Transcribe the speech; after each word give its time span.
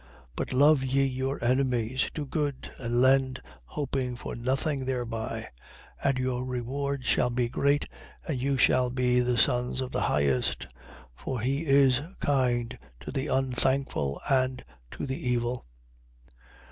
6:35. 0.29 0.29
But 0.35 0.53
love 0.53 0.83
ye 0.83 1.03
your 1.05 1.43
enemies: 1.45 2.09
do 2.11 2.25
good, 2.25 2.71
and 2.79 2.99
lend, 3.01 3.39
hoping 3.65 4.15
for 4.15 4.33
nothing 4.35 4.85
thereby: 4.85 5.45
and 6.03 6.17
your 6.17 6.43
reward 6.43 7.05
shall 7.05 7.29
be 7.29 7.47
great, 7.47 7.85
and 8.27 8.39
you 8.41 8.57
shall 8.57 8.89
be 8.89 9.19
the 9.19 9.37
sons 9.37 9.79
of 9.79 9.91
the 9.91 10.01
Highest. 10.01 10.65
For 11.15 11.39
he 11.41 11.67
is 11.67 12.01
kind 12.19 12.79
to 13.01 13.11
the 13.11 13.27
unthankful 13.27 14.19
and 14.27 14.65
to 14.89 15.05
the 15.05 15.19
evil. 15.29 15.67